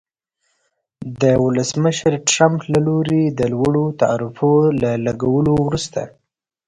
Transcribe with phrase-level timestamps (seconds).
[1.21, 6.01] د ولسمشر ټرمپ له لوري د لوړو تعرفو له لګولو وروسته